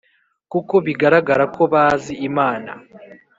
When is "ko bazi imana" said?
1.55-2.71